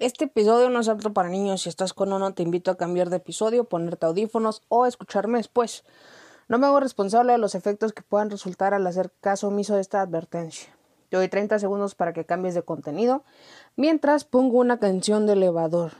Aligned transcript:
Este 0.00 0.26
episodio 0.26 0.70
no 0.70 0.78
es 0.78 0.88
apto 0.88 1.12
para 1.12 1.28
niños. 1.28 1.62
Si 1.62 1.68
estás 1.68 1.92
con 1.92 2.12
uno, 2.12 2.32
te 2.32 2.44
invito 2.44 2.70
a 2.70 2.76
cambiar 2.76 3.10
de 3.10 3.16
episodio, 3.16 3.64
ponerte 3.64 4.06
audífonos 4.06 4.62
o 4.68 4.86
escucharme 4.86 5.38
después. 5.38 5.84
No 6.46 6.56
me 6.56 6.66
hago 6.66 6.78
responsable 6.78 7.32
de 7.32 7.38
los 7.38 7.56
efectos 7.56 7.92
que 7.92 8.02
puedan 8.02 8.30
resultar 8.30 8.74
al 8.74 8.86
hacer 8.86 9.10
caso 9.20 9.48
omiso 9.48 9.74
de 9.74 9.80
esta 9.80 10.00
advertencia. 10.00 10.72
Te 11.08 11.16
doy 11.16 11.26
30 11.26 11.58
segundos 11.58 11.96
para 11.96 12.12
que 12.12 12.24
cambies 12.24 12.54
de 12.54 12.62
contenido 12.62 13.24
mientras 13.74 14.22
pongo 14.22 14.58
una 14.58 14.78
canción 14.78 15.26
de 15.26 15.32
elevador. 15.32 15.94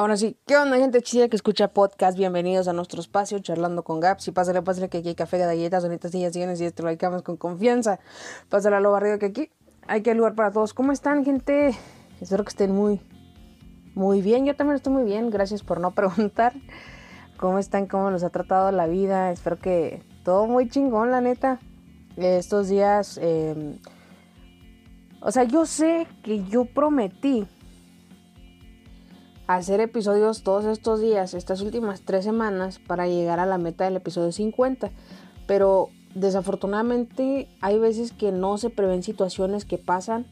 Ahora 0.00 0.16
sí, 0.16 0.38
¿qué 0.46 0.56
onda 0.56 0.78
gente 0.78 1.02
chida 1.02 1.28
que 1.28 1.36
escucha 1.36 1.74
podcast? 1.74 2.16
Bienvenidos 2.16 2.68
a 2.68 2.72
nuestro 2.72 3.02
espacio 3.02 3.38
charlando 3.40 3.82
con 3.82 4.00
Gaps 4.00 4.28
y 4.28 4.32
pásale, 4.32 4.62
pásale 4.62 4.88
que 4.88 4.96
aquí 4.96 5.08
hay 5.08 5.14
café, 5.14 5.36
galletas, 5.36 5.84
bonitas 5.84 6.10
sillas, 6.10 6.32
sillas 6.32 6.58
y 6.58 6.64
esto 6.64 6.82
lo 6.82 6.88
dedicamos 6.88 7.20
con 7.20 7.36
confianza. 7.36 8.00
Pásale 8.48 8.76
a 8.76 8.80
lo 8.80 8.92
barrido 8.92 9.18
que 9.18 9.26
aquí 9.26 9.50
hay 9.86 10.00
que 10.00 10.14
lugar 10.14 10.34
para 10.34 10.52
todos. 10.52 10.72
¿Cómo 10.72 10.92
están 10.92 11.22
gente? 11.22 11.76
Espero 12.18 12.44
que 12.44 12.48
estén 12.48 12.74
muy, 12.74 13.02
muy 13.94 14.22
bien. 14.22 14.46
Yo 14.46 14.56
también 14.56 14.76
estoy 14.76 14.94
muy 14.94 15.04
bien, 15.04 15.28
gracias 15.28 15.62
por 15.62 15.80
no 15.80 15.90
preguntar. 15.94 16.54
¿Cómo 17.36 17.58
están? 17.58 17.86
¿Cómo 17.86 18.10
los 18.10 18.24
ha 18.24 18.30
tratado 18.30 18.72
la 18.72 18.86
vida? 18.86 19.30
Espero 19.32 19.58
que 19.58 20.02
todo 20.24 20.46
muy 20.46 20.70
chingón, 20.70 21.10
la 21.10 21.20
neta. 21.20 21.60
Estos 22.16 22.70
días, 22.70 23.20
eh, 23.20 23.78
o 25.20 25.30
sea, 25.30 25.44
yo 25.44 25.66
sé 25.66 26.06
que 26.22 26.42
yo 26.44 26.64
prometí 26.64 27.46
hacer 29.56 29.80
episodios 29.80 30.42
todos 30.42 30.64
estos 30.64 31.00
días, 31.00 31.34
estas 31.34 31.60
últimas 31.60 32.02
tres 32.02 32.24
semanas, 32.24 32.78
para 32.78 33.08
llegar 33.08 33.40
a 33.40 33.46
la 33.46 33.58
meta 33.58 33.84
del 33.84 33.96
episodio 33.96 34.30
50. 34.30 34.90
Pero 35.46 35.88
desafortunadamente 36.14 37.48
hay 37.60 37.78
veces 37.78 38.12
que 38.12 38.30
no 38.30 38.58
se 38.58 38.70
prevén 38.70 39.02
situaciones 39.02 39.64
que 39.64 39.78
pasan 39.78 40.26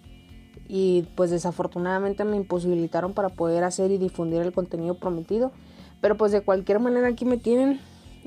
y 0.69 1.02
pues 1.16 1.30
desafortunadamente 1.30 2.24
me 2.24 2.36
imposibilitaron 2.36 3.12
para 3.12 3.30
poder 3.30 3.64
hacer 3.64 3.91
y 3.91 3.98
difundir 3.98 4.42
el 4.42 4.52
contenido 4.52 4.94
prometido. 4.94 5.50
Pero 6.00 6.16
pues 6.16 6.30
de 6.30 6.42
cualquier 6.42 6.78
manera 6.78 7.08
aquí 7.08 7.24
me 7.24 7.39
tienen 7.39 7.80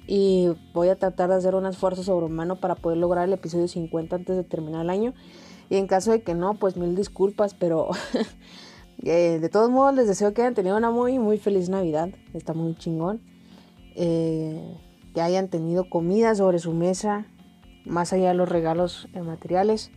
y 0.08 0.50
voy 0.73 0.89
a 0.89 0.97
tratar 0.97 1.30
de 1.30 1.36
hacer 1.36 1.56
un 1.56 1.66
esfuerzo 1.67 2.03
sobrehumano 2.03 2.58
para 2.58 2.75
poder 2.75 2.97
lograr 2.97 3.28
el 3.28 3.34
episodio 3.34 3.69
50 3.69 4.16
antes 4.16 4.36
de 4.36 4.44
terminar 4.44 4.81
el 4.81 4.89
año. 4.89 5.14
Y 5.69 5.78
en 5.78 5.88
caso 5.88 6.12
de 6.12 6.22
que 6.22 6.36
no, 6.36 6.56
pues 6.56 6.75
mil 6.75 6.95
disculpas, 6.95 7.53
pero 7.53 7.92
Eh, 9.03 9.39
de 9.39 9.49
todos 9.49 9.71
modos, 9.71 9.95
les 9.95 10.07
deseo 10.07 10.33
que 10.33 10.41
hayan 10.41 10.53
tenido 10.53 10.77
una 10.77 10.91
muy, 10.91 11.17
muy 11.17 11.39
feliz 11.39 11.69
Navidad. 11.69 12.09
Está 12.33 12.53
muy 12.53 12.75
chingón. 12.75 13.21
Eh, 13.95 14.77
que 15.13 15.21
hayan 15.21 15.49
tenido 15.49 15.89
comida 15.89 16.35
sobre 16.35 16.59
su 16.59 16.71
mesa, 16.73 17.25
más 17.85 18.13
allá 18.13 18.29
de 18.29 18.35
los 18.35 18.47
regalos 18.47 19.07
eh, 19.13 19.22
materiales. 19.22 19.91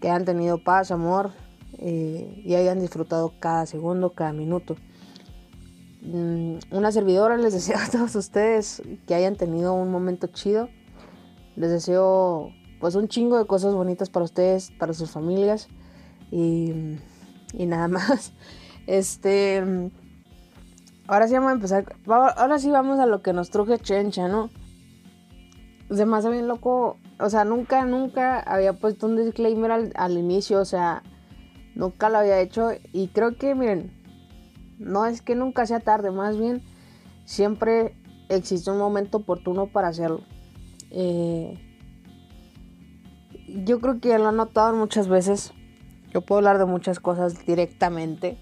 Que 0.00 0.08
hayan 0.08 0.24
tenido 0.24 0.62
paz, 0.62 0.90
amor 0.90 1.32
y 1.78 2.54
hayan 2.54 2.80
disfrutado 2.80 3.34
cada 3.38 3.66
segundo, 3.66 4.14
cada 4.14 4.32
minuto. 4.32 4.76
Mm, 6.00 6.58
una 6.70 6.90
servidora 6.90 7.36
les 7.36 7.52
deseo 7.52 7.76
a 7.78 7.90
todos 7.90 8.14
ustedes 8.16 8.82
que 9.06 9.14
hayan 9.14 9.36
tenido 9.36 9.74
un 9.74 9.90
momento 9.90 10.26
chido. 10.28 10.70
Les 11.54 11.70
deseo 11.70 12.50
pues 12.80 12.94
un 12.94 13.08
chingo 13.08 13.36
de 13.38 13.46
cosas 13.46 13.74
bonitas 13.74 14.08
para 14.08 14.24
ustedes, 14.24 14.70
para 14.78 14.94
sus 14.94 15.10
familias. 15.10 15.68
Y 16.30 16.98
y 17.52 17.66
nada 17.66 17.88
más. 17.88 18.32
Este. 18.86 19.90
Ahora 21.06 21.28
sí 21.28 21.34
vamos 21.34 21.50
a 21.50 21.54
empezar. 21.54 21.96
Ahora 22.06 22.58
sí 22.58 22.70
vamos 22.70 22.98
a 22.98 23.06
lo 23.06 23.22
que 23.22 23.32
nos 23.32 23.50
truje 23.50 23.78
Chencha, 23.78 24.28
¿no? 24.28 24.50
Hace 25.90 26.30
bien 26.30 26.48
loco. 26.48 26.98
O 27.18 27.30
sea, 27.30 27.44
nunca, 27.44 27.84
nunca 27.84 28.40
había 28.40 28.72
puesto 28.72 29.06
un 29.06 29.16
disclaimer 29.16 29.70
al, 29.70 29.92
al 29.94 30.18
inicio. 30.18 30.60
O 30.60 30.64
sea, 30.64 31.02
nunca 31.74 32.08
lo 32.08 32.18
había 32.18 32.40
hecho. 32.40 32.70
Y 32.92 33.08
creo 33.08 33.36
que, 33.36 33.54
miren, 33.54 33.92
no 34.78 35.06
es 35.06 35.22
que 35.22 35.34
nunca 35.34 35.66
sea 35.66 35.80
tarde, 35.80 36.10
más 36.10 36.36
bien 36.38 36.62
siempre 37.26 37.94
existe 38.28 38.70
un 38.70 38.78
momento 38.78 39.18
oportuno 39.18 39.66
para 39.66 39.88
hacerlo. 39.88 40.20
Eh, 40.90 41.58
yo 43.64 43.80
creo 43.80 44.00
que 44.00 44.08
ya 44.08 44.18
lo 44.18 44.28
han 44.28 44.36
notado 44.36 44.74
muchas 44.74 45.08
veces. 45.08 45.52
Yo 46.16 46.22
puedo 46.22 46.38
hablar 46.38 46.56
de 46.56 46.64
muchas 46.64 46.98
cosas 46.98 47.44
directamente, 47.44 48.38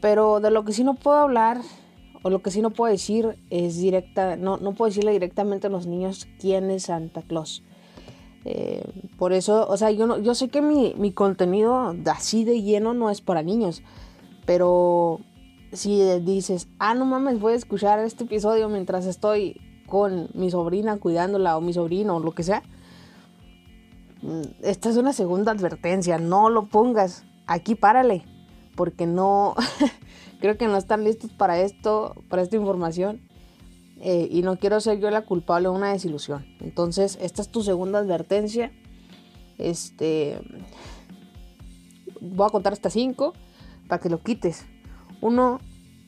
pero 0.00 0.40
de 0.40 0.50
lo 0.50 0.64
que 0.64 0.72
sí 0.72 0.82
no 0.82 0.94
puedo 0.94 1.16
hablar 1.16 1.60
o 2.24 2.28
lo 2.28 2.42
que 2.42 2.50
sí 2.50 2.60
no 2.60 2.70
puedo 2.70 2.90
decir 2.90 3.38
es 3.50 3.76
directa, 3.76 4.34
no, 4.34 4.56
no 4.56 4.72
puedo 4.72 4.88
decirle 4.88 5.12
directamente 5.12 5.68
a 5.68 5.70
los 5.70 5.86
niños 5.86 6.26
quién 6.40 6.72
es 6.72 6.86
Santa 6.86 7.22
Claus. 7.22 7.62
Eh, 8.44 8.82
por 9.16 9.32
eso, 9.32 9.64
o 9.68 9.76
sea, 9.76 9.92
yo, 9.92 10.08
no, 10.08 10.18
yo 10.18 10.34
sé 10.34 10.48
que 10.48 10.60
mi, 10.60 10.92
mi 10.98 11.12
contenido 11.12 11.94
así 12.10 12.42
de 12.42 12.62
lleno 12.62 12.94
no 12.94 13.10
es 13.10 13.20
para 13.20 13.44
niños, 13.44 13.84
pero 14.44 15.20
si 15.72 16.02
dices, 16.22 16.66
ah, 16.80 16.94
no 16.94 17.04
mames, 17.04 17.38
voy 17.38 17.52
a 17.52 17.56
escuchar 17.58 18.00
este 18.00 18.24
episodio 18.24 18.68
mientras 18.68 19.06
estoy 19.06 19.60
con 19.86 20.30
mi 20.34 20.50
sobrina 20.50 20.98
cuidándola 20.98 21.56
o 21.56 21.60
mi 21.60 21.74
sobrino 21.74 22.16
o 22.16 22.18
lo 22.20 22.32
que 22.32 22.42
sea, 22.42 22.64
esta 24.62 24.90
es 24.90 24.96
una 24.96 25.12
segunda 25.12 25.52
advertencia, 25.52 26.18
no 26.18 26.48
lo 26.48 26.66
pongas, 26.66 27.24
aquí 27.46 27.74
párale, 27.74 28.24
porque 28.76 29.06
no, 29.06 29.54
creo 30.40 30.56
que 30.56 30.68
no 30.68 30.76
están 30.76 31.04
listos 31.04 31.32
para 31.32 31.60
esto, 31.60 32.14
para 32.28 32.42
esta 32.42 32.56
información, 32.56 33.20
eh, 34.00 34.28
y 34.30 34.42
no 34.42 34.56
quiero 34.56 34.80
ser 34.80 34.98
yo 34.98 35.10
la 35.10 35.22
culpable 35.22 35.68
de 35.68 35.74
una 35.74 35.92
desilusión. 35.92 36.44
Entonces, 36.60 37.18
esta 37.20 37.42
es 37.42 37.48
tu 37.48 37.62
segunda 37.62 38.00
advertencia. 38.00 38.72
Este, 39.58 40.40
voy 42.20 42.46
a 42.46 42.50
contar 42.50 42.72
hasta 42.72 42.90
cinco 42.90 43.32
para 43.86 44.00
que 44.00 44.08
lo 44.08 44.20
quites. 44.20 44.66
Uno, 45.20 45.60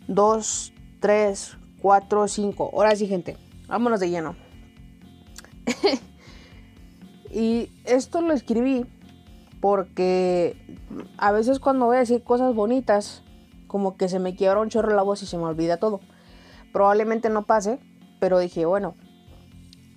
dos, 0.08 0.72
tres, 1.00 1.56
cuatro, 1.80 2.26
cinco. 2.26 2.70
Ahora 2.72 2.96
sí, 2.96 3.06
gente, 3.06 3.36
vámonos 3.68 4.00
de 4.00 4.10
lleno. 4.10 4.34
Y 7.34 7.68
esto 7.84 8.20
lo 8.20 8.32
escribí 8.32 8.86
porque 9.60 10.56
a 11.18 11.32
veces 11.32 11.58
cuando 11.58 11.86
voy 11.86 11.96
a 11.96 12.00
decir 12.00 12.22
cosas 12.22 12.54
bonitas, 12.54 13.24
como 13.66 13.96
que 13.96 14.08
se 14.08 14.20
me 14.20 14.36
quiebra 14.36 14.60
un 14.60 14.68
chorro 14.68 14.94
la 14.94 15.02
voz 15.02 15.20
y 15.24 15.26
se 15.26 15.36
me 15.36 15.42
olvida 15.42 15.78
todo. 15.78 15.98
Probablemente 16.72 17.30
no 17.30 17.44
pase, 17.44 17.80
pero 18.20 18.38
dije, 18.38 18.66
bueno, 18.66 18.94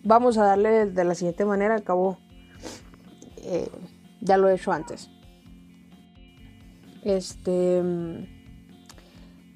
vamos 0.04 0.40
a 0.40 0.46
darle 0.46 0.88
de 0.88 1.04
la 1.04 1.14
siguiente 1.14 1.46
manera, 1.46 1.76
al 1.76 1.84
cabo 1.84 2.18
eh, 3.44 3.70
ya 4.20 4.38
lo 4.38 4.50
he 4.50 4.56
hecho 4.56 4.72
antes. 4.72 5.12
Este... 7.04 7.84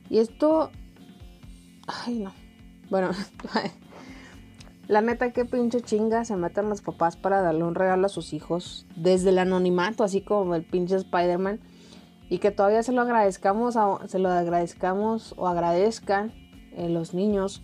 Y 0.08 0.20
esto... 0.20 0.70
Ay, 1.88 2.20
no. 2.20 2.32
Bueno, 2.92 3.10
La 4.92 5.00
neta, 5.00 5.32
qué 5.32 5.46
pinche 5.46 5.80
chinga 5.80 6.26
se 6.26 6.36
meten 6.36 6.68
los 6.68 6.82
papás 6.82 7.16
para 7.16 7.42
darle 7.42 7.64
un 7.64 7.76
regalo 7.76 8.08
a 8.08 8.10
sus 8.10 8.34
hijos 8.34 8.86
desde 8.98 9.30
el 9.30 9.40
anonimato, 9.40 10.04
así 10.04 10.20
como 10.20 10.54
el 10.54 10.66
pinche 10.66 10.98
Spider-Man. 10.98 11.62
Y 12.28 12.40
que 12.40 12.52
todavía 12.52 12.84
se 12.84 12.92
lo 12.92 13.00
agradezcamos, 13.00 13.78
se 14.08 14.20
lo 14.20 14.28
o 14.28 15.48
agradezcan 15.48 16.34
eh, 16.74 16.90
los 16.90 17.14
niños 17.14 17.62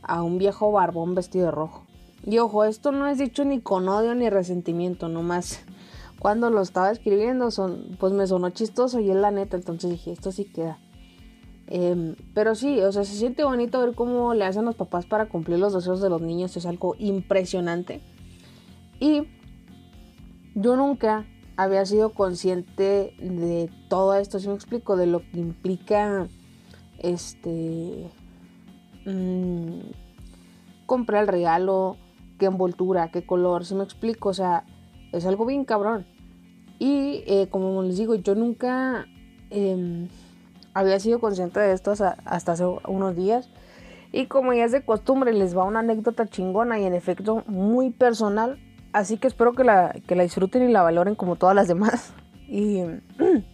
a 0.00 0.22
un 0.22 0.38
viejo 0.38 0.72
barbón 0.72 1.14
vestido 1.14 1.44
de 1.44 1.50
rojo. 1.50 1.84
Y 2.24 2.38
ojo, 2.38 2.64
esto 2.64 2.90
no 2.90 3.06
es 3.06 3.18
dicho 3.18 3.44
ni 3.44 3.60
con 3.60 3.86
odio 3.90 4.14
ni 4.14 4.30
resentimiento, 4.30 5.10
nomás 5.10 5.62
cuando 6.20 6.48
lo 6.48 6.62
estaba 6.62 6.90
escribiendo, 6.90 7.50
son, 7.50 7.98
pues 8.00 8.14
me 8.14 8.26
sonó 8.26 8.48
chistoso 8.48 8.98
y 8.98 9.10
es 9.10 9.16
la 9.16 9.30
neta, 9.30 9.58
entonces 9.58 9.90
dije, 9.90 10.12
esto 10.12 10.32
sí 10.32 10.46
queda. 10.46 10.78
Em, 11.74 12.16
pero 12.34 12.54
sí, 12.54 12.82
o 12.82 12.92
sea, 12.92 13.02
se 13.02 13.14
siente 13.14 13.44
bonito 13.44 13.80
ver 13.80 13.94
cómo 13.94 14.34
le 14.34 14.44
hacen 14.44 14.66
los 14.66 14.74
papás 14.74 15.06
para 15.06 15.30
cumplir 15.30 15.58
los 15.58 15.72
deseos 15.72 16.02
de 16.02 16.10
los 16.10 16.20
niños. 16.20 16.54
Es 16.54 16.66
algo 16.66 16.94
impresionante. 16.98 18.02
Y 19.00 19.22
yo 20.54 20.76
nunca 20.76 21.24
había 21.56 21.86
sido 21.86 22.10
consciente 22.10 23.14
de 23.18 23.70
todo 23.88 24.14
esto, 24.16 24.38
si 24.38 24.48
me 24.48 24.54
explico, 24.54 24.98
de 24.98 25.06
lo 25.06 25.20
que 25.20 25.40
implica 25.40 26.28
este 26.98 28.10
mmm, 29.06 29.78
comprar 30.84 31.22
el 31.22 31.28
regalo, 31.28 31.96
qué 32.38 32.46
envoltura, 32.46 33.10
qué 33.10 33.24
color, 33.24 33.64
si 33.64 33.74
me 33.74 33.84
explico, 33.84 34.28
o 34.28 34.34
sea, 34.34 34.66
es 35.10 35.24
algo 35.24 35.46
bien 35.46 35.64
cabrón. 35.64 36.04
Y 36.78 37.24
eh, 37.26 37.48
como 37.50 37.82
les 37.82 37.96
digo, 37.96 38.14
yo 38.16 38.34
nunca 38.34 39.06
em, 39.48 40.08
había 40.74 40.98
sido 41.00 41.20
consciente 41.20 41.60
de 41.60 41.72
esto 41.72 41.90
hasta, 41.90 42.16
hace 42.26 42.64
unos 42.64 43.16
días 43.16 43.48
Y 44.12 44.26
como 44.26 44.52
ya 44.52 44.64
es 44.64 44.72
de 44.72 44.84
costumbre, 44.84 45.32
les 45.32 45.56
va 45.56 45.64
una 45.64 45.80
anécdota 45.80 46.26
chingona 46.26 46.78
y 46.78 46.84
en 46.84 46.94
efecto 46.94 47.44
muy 47.46 47.90
personal. 47.90 48.58
Así 48.92 49.16
que 49.16 49.26
espero 49.26 49.52
que 49.52 49.64
la, 49.64 49.94
que 50.06 50.14
la 50.14 50.22
disfruten 50.22 50.68
y 50.68 50.72
la 50.72 50.82
valoren 50.82 51.14
como 51.14 51.36
todas 51.36 51.54
las 51.54 51.68
demás. 51.68 52.12
Y 52.54 52.82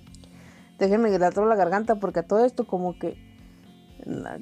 déjenme 0.78 1.10
gritar 1.10 1.36
la 1.36 1.54
garganta 1.54 2.00
porque 2.00 2.18
a 2.18 2.26
todo 2.26 2.44
esto 2.44 2.66
como 2.66 2.98
que 2.98 3.16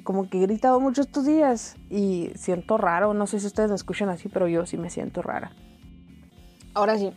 como 0.03 0.29
que 0.29 0.37
he 0.37 0.41
gritado 0.41 0.79
mucho 0.79 1.01
estos 1.01 1.25
días 1.25 1.75
y 1.89 2.31
siento 2.35 2.77
raro, 2.77 3.13
no 3.13 3.27
sé 3.27 3.39
si 3.39 3.47
ustedes 3.47 3.69
me 3.69 3.75
escuchan 3.75 4.09
así, 4.09 4.29
pero 4.29 4.47
yo 4.47 4.65
sí 4.65 4.77
me 4.77 4.89
siento 4.89 5.21
rara. 5.21 5.51
Ahora 6.73 6.97
sí. 6.97 7.11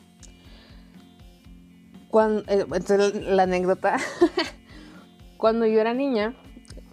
Cuando, 2.11 2.43
eh, 2.49 2.67
la 3.29 3.45
anécdota. 3.45 3.97
Cuando 5.41 5.65
yo 5.65 5.81
era 5.81 5.95
niña, 5.95 6.35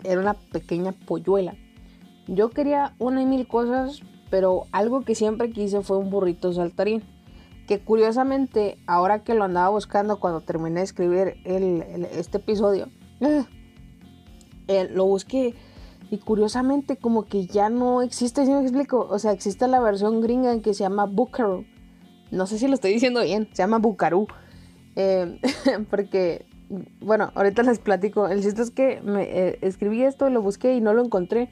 era 0.05 0.21
una 0.21 0.33
pequeña 0.33 0.93
polluela. 0.93 1.55
Yo 2.27 2.49
quería 2.49 2.95
una 2.97 3.21
y 3.21 3.25
mil 3.25 3.45
cosas, 3.45 3.99
pero 4.29 4.67
algo 4.71 5.01
que 5.01 5.15
siempre 5.15 5.51
quise 5.51 5.81
fue 5.81 5.97
un 5.97 6.09
burrito 6.09 6.53
saltarín. 6.53 7.03
Que 7.67 7.79
curiosamente, 7.79 8.77
ahora 8.87 9.25
que 9.25 9.33
lo 9.33 9.43
andaba 9.43 9.67
buscando 9.67 10.21
cuando 10.21 10.39
terminé 10.39 10.79
de 10.79 10.85
escribir 10.85 11.35
este 12.13 12.37
episodio, 12.37 12.87
eh, 14.69 14.87
lo 14.93 15.05
busqué 15.05 15.53
y 16.09 16.17
curiosamente 16.19 16.95
como 16.95 17.25
que 17.25 17.47
ya 17.47 17.67
no 17.67 18.01
existe, 18.01 18.45
si 18.45 18.51
me 18.51 18.61
explico? 18.61 19.09
O 19.09 19.19
sea, 19.19 19.33
existe 19.33 19.67
la 19.67 19.81
versión 19.81 20.21
gringa 20.21 20.57
que 20.61 20.73
se 20.73 20.85
llama 20.85 21.03
Buckaroo. 21.03 21.65
No 22.31 22.47
sé 22.47 22.57
si 22.57 22.69
lo 22.69 22.75
estoy 22.75 22.93
diciendo 22.93 23.21
bien, 23.23 23.49
se 23.51 23.57
llama 23.57 23.79
Buckaroo. 23.79 24.27
Eh, 24.95 25.41
porque, 25.89 26.45
bueno, 26.99 27.31
ahorita 27.35 27.63
les 27.63 27.79
platico. 27.79 28.27
El 28.27 28.41
chiste 28.41 28.61
es 28.61 28.71
que 28.71 29.01
me, 29.01 29.23
eh, 29.23 29.59
escribí 29.61 30.03
esto, 30.03 30.29
lo 30.29 30.41
busqué 30.41 30.75
y 30.75 30.81
no 30.81 30.93
lo 30.93 31.03
encontré. 31.03 31.49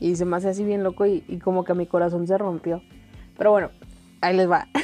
Y 0.00 0.16
se 0.16 0.24
me 0.24 0.36
hace 0.36 0.48
así 0.48 0.64
bien 0.64 0.82
loco 0.82 1.06
y, 1.06 1.24
y 1.28 1.38
como 1.38 1.64
que 1.64 1.74
mi 1.74 1.86
corazón 1.86 2.26
se 2.26 2.36
rompió. 2.36 2.82
Pero 3.36 3.50
bueno, 3.50 3.70
ahí 4.20 4.36
les 4.36 4.50
va. 4.50 4.68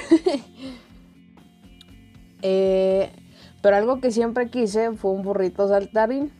pero 2.43 3.77
algo 3.77 4.01
que 4.01 4.11
siempre 4.11 4.49
quise 4.49 4.93
fue 4.93 5.11
un 5.11 5.23
burrito 5.23 5.69
saltarín 5.69 6.33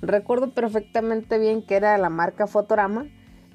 Recuerdo 0.00 0.50
perfectamente 0.50 1.38
bien 1.38 1.62
que 1.62 1.74
era 1.74 1.98
la 1.98 2.08
marca 2.08 2.46
Fotorama 2.46 3.06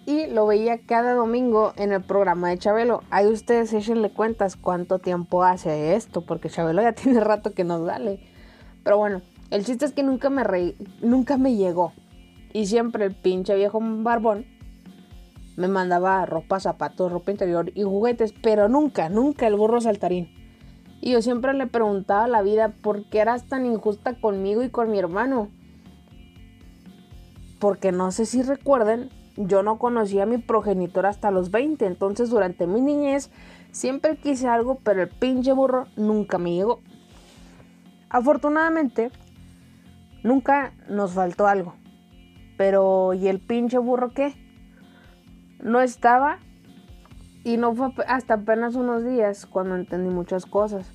y 0.06 0.28
lo 0.28 0.46
veía 0.46 0.86
cada 0.86 1.14
domingo 1.14 1.72
en 1.78 1.94
el 1.94 2.04
programa 2.04 2.50
de 2.50 2.58
Chabelo. 2.58 3.02
Ahí 3.10 3.28
ustedes 3.28 3.72
échenle 3.72 4.12
cuentas 4.12 4.58
cuánto 4.58 5.00
tiempo 5.00 5.44
hace 5.44 5.96
esto, 5.96 6.26
porque 6.26 6.50
Chabelo 6.50 6.82
ya 6.82 6.92
tiene 6.94 7.22
rato 7.22 7.54
que 7.54 7.64
nos 7.64 7.88
sale. 7.88 8.20
Pero 8.84 8.98
bueno, 8.98 9.22
el 9.50 9.66
chiste 9.66 9.86
es 9.86 9.94
que 9.94 10.04
nunca 10.04 10.30
me 10.30 10.44
reí, 10.44 10.76
nunca 11.02 11.38
me 11.38 11.56
llegó. 11.56 11.94
Y 12.54 12.68
siempre 12.68 13.06
el 13.06 13.16
pinche 13.16 13.56
viejo 13.56 13.80
barbón 13.82 14.46
me 15.56 15.68
mandaba 15.68 16.26
ropa, 16.26 16.60
zapatos, 16.60 17.12
ropa 17.12 17.32
interior 17.32 17.72
y 17.74 17.84
juguetes, 17.84 18.34
pero 18.42 18.70
nunca, 18.70 19.10
nunca 19.10 19.48
el 19.48 19.56
burro 19.56 19.82
saltarín. 19.82 20.30
Y 21.02 21.12
yo 21.12 21.22
siempre 21.22 21.54
le 21.54 21.68
preguntaba 21.68 22.26
a 22.26 22.28
la 22.28 22.42
vida 22.42 22.74
por 22.82 23.06
qué 23.10 23.20
eras 23.20 23.46
tan 23.46 23.66
injusta 23.66 24.20
conmigo 24.20 24.64
y 24.64 24.70
con 24.70 24.92
mi 24.92 25.00
hermano 25.00 25.50
porque 27.64 27.94
no 27.94 28.12
sé 28.12 28.26
si 28.26 28.42
recuerden, 28.42 29.10
yo 29.38 29.64
no 29.64 29.80
conocí 29.80 30.20
a 30.20 30.26
mi 30.26 30.38
progenitor 30.38 31.06
hasta 31.06 31.32
los 31.32 31.50
20, 31.50 31.86
entonces 31.86 32.30
durante 32.30 32.68
mi 32.68 32.82
niñez 32.82 33.30
siempre 33.72 34.18
quise 34.18 34.50
algo, 34.50 34.80
pero 34.84 35.02
el 35.02 35.08
pinche 35.08 35.54
burro 35.54 35.88
nunca 35.96 36.38
me 36.38 36.54
llegó. 36.54 36.82
Afortunadamente, 38.14 39.10
nunca 40.22 40.72
nos 40.88 41.14
faltó 41.14 41.48
algo. 41.48 41.74
Pero 42.58 43.16
¿y 43.16 43.28
el 43.28 43.40
pinche 43.40 43.80
burro 43.80 44.14
qué? 44.14 44.36
No 45.60 45.82
estaba 45.82 46.38
y 47.44 47.58
no 47.58 47.74
fue 47.74 47.92
hasta 48.08 48.36
apenas 48.36 48.76
unos 48.76 49.04
días 49.04 49.48
cuando 49.48 49.76
entendí 49.76 50.14
muchas 50.14 50.46
cosas. 50.46 50.92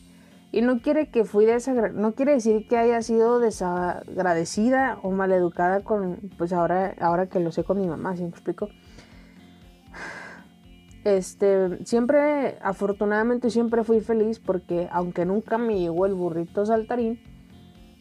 Y 0.53 0.63
no 0.63 0.81
quiere 0.81 1.11
que 1.11 1.25
fui 1.25 1.45
no 1.93 2.13
quiere 2.15 2.35
decir 2.35 2.69
que 2.69 2.79
haya 2.79 3.03
sido 3.03 3.41
desagradecida 3.41 5.01
o 5.03 5.11
maleducada 5.11 5.81
con, 5.83 6.31
pues 6.39 6.53
ahora, 6.53 6.95
ahora 7.01 7.27
que 7.27 7.41
lo 7.41 7.51
sé 7.51 7.65
con 7.65 7.81
mi 7.81 7.89
mamá, 7.89 8.15
¿sí 8.17 8.23
me 8.23 8.29
explico? 8.29 8.69
Este, 11.05 11.85
siempre, 11.85 12.59
afortunadamente 12.61 13.51
siempre 13.51 13.85
fui 13.85 14.01
feliz 14.01 14.39
porque 14.41 14.89
aunque 14.91 15.25
nunca 15.25 15.57
me 15.57 15.79
llegó 15.79 16.07
el 16.07 16.15
burrito 16.15 16.67
saltarín, 16.67 17.21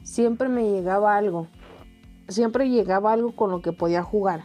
siempre 0.04 0.50
me 0.50 0.72
llegaba 0.72 1.16
algo. 1.16 1.48
Siempre 2.28 2.70
llegaba 2.70 3.14
algo 3.14 3.36
con 3.36 3.52
lo 3.52 3.62
que 3.62 3.72
podía 3.72 4.04
jugar. 4.04 4.44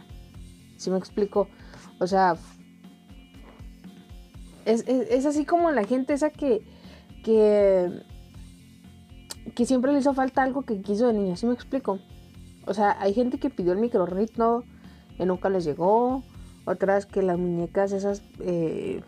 ¿Sí 0.77 0.89
me 0.89 0.97
explico? 0.97 1.47
O 1.99 2.07
sea, 2.07 2.35
es, 4.65 4.87
es 4.87 5.25
así 5.25 5.45
como 5.45 5.71
la 5.71 5.83
gente 5.83 6.13
esa 6.13 6.29
que 6.29 6.63
que, 7.23 8.03
que 9.55 9.65
siempre 9.65 9.91
le 9.91 9.99
hizo 9.99 10.13
falta 10.13 10.43
algo 10.43 10.61
que 10.61 10.81
quiso 10.81 11.07
de 11.07 11.13
niña, 11.13 11.35
¿sí 11.35 11.47
me 11.47 11.53
explico? 11.53 11.99
O 12.67 12.73
sea, 12.73 12.97
hay 13.01 13.13
gente 13.13 13.39
que 13.39 13.49
pidió 13.49 13.73
el 13.73 13.79
microritmo 13.79 14.63
y 15.17 15.25
nunca 15.25 15.49
les 15.49 15.65
llegó. 15.65 16.23
Otras 16.65 17.05
que 17.05 17.21
las 17.21 17.37
muñecas, 17.37 17.91
esas 17.91 18.23
eh, 18.39 19.01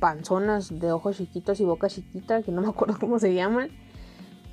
panzonas 0.00 0.78
de 0.78 0.92
ojos 0.92 1.16
chiquitos 1.16 1.60
y 1.60 1.64
boca 1.64 1.88
chiquita, 1.88 2.42
que 2.42 2.52
no 2.52 2.60
me 2.60 2.68
acuerdo 2.68 2.96
cómo 3.00 3.18
se 3.18 3.34
llaman. 3.34 3.70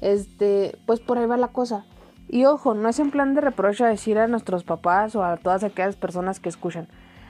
Este, 0.01 0.77
pues 0.85 0.99
por 0.99 1.17
ahí 1.17 1.25
va 1.25 1.37
la 1.37 1.47
cosa. 1.49 1.85
Y 2.27 2.45
ojo, 2.45 2.73
no 2.73 2.89
es 2.89 2.99
en 2.99 3.11
plan 3.11 3.35
de 3.35 3.41
reproche 3.41 3.83
a 3.83 3.87
decir 3.87 4.17
a 4.17 4.27
nuestros 4.27 4.63
papás 4.63 5.15
o 5.15 5.23
a 5.23 5.37
todas 5.37 5.63
aquellas 5.63 5.95
personas 5.95 6.39
que 6.39 6.49
escuchan, 6.49 6.87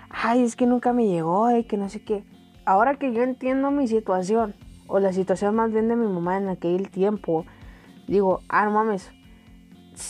ay, 0.10 0.44
es 0.44 0.56
que 0.56 0.66
nunca 0.66 0.94
me 0.94 1.06
llegó, 1.08 1.56
y 1.56 1.66
que 1.66 1.78
no 1.78 1.90
sé 1.90 2.04
qué. 2.04 2.24
Ahora 2.66 2.96
que 2.96 3.14
yo 3.14 3.22
entiendo 3.22 3.72
mi 3.72 3.88
situación, 3.88 4.56
o 4.88 5.00
la 5.00 5.12
situación 5.14 5.56
más 5.56 5.72
bien 5.72 5.88
de 5.90 5.96
mi 5.96 6.08
mamá 6.08 6.38
en 6.38 6.48
aquel 6.48 6.90
tiempo, 6.90 7.46
digo, 8.08 8.42
ah, 8.48 8.66
no 8.66 8.72
mames, 8.72 9.12